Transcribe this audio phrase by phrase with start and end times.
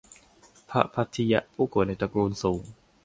[0.69, 2.63] พระภัททิยะ ผู้เกิดในตระกูลสูง